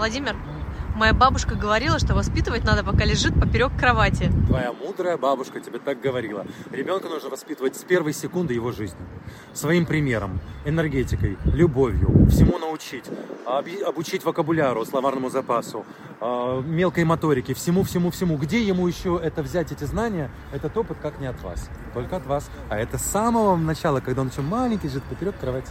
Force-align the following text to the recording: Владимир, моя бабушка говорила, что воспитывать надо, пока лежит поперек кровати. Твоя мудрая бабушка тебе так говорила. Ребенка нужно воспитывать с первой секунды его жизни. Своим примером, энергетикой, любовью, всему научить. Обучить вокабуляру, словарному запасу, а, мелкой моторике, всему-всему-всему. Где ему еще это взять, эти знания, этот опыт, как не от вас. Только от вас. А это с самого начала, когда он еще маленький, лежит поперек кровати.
Владимир, 0.00 0.34
моя 0.96 1.12
бабушка 1.12 1.56
говорила, 1.56 1.98
что 1.98 2.14
воспитывать 2.14 2.64
надо, 2.64 2.82
пока 2.82 3.04
лежит 3.04 3.34
поперек 3.38 3.70
кровати. 3.78 4.32
Твоя 4.46 4.72
мудрая 4.72 5.18
бабушка 5.18 5.60
тебе 5.60 5.78
так 5.78 6.00
говорила. 6.00 6.46
Ребенка 6.70 7.08
нужно 7.08 7.28
воспитывать 7.28 7.76
с 7.76 7.84
первой 7.84 8.14
секунды 8.14 8.54
его 8.54 8.72
жизни. 8.72 8.96
Своим 9.52 9.84
примером, 9.84 10.40
энергетикой, 10.64 11.36
любовью, 11.44 12.26
всему 12.30 12.56
научить. 12.56 13.04
Обучить 13.84 14.24
вокабуляру, 14.24 14.86
словарному 14.86 15.28
запасу, 15.28 15.84
а, 16.18 16.62
мелкой 16.62 17.04
моторике, 17.04 17.52
всему-всему-всему. 17.52 18.38
Где 18.38 18.62
ему 18.62 18.86
еще 18.86 19.20
это 19.22 19.42
взять, 19.42 19.70
эти 19.70 19.84
знания, 19.84 20.30
этот 20.50 20.74
опыт, 20.78 20.96
как 21.02 21.20
не 21.20 21.26
от 21.26 21.42
вас. 21.42 21.68
Только 21.92 22.16
от 22.16 22.24
вас. 22.24 22.50
А 22.70 22.78
это 22.78 22.96
с 22.96 23.02
самого 23.02 23.54
начала, 23.54 24.00
когда 24.00 24.22
он 24.22 24.28
еще 24.28 24.40
маленький, 24.40 24.88
лежит 24.88 25.02
поперек 25.02 25.38
кровати. 25.38 25.70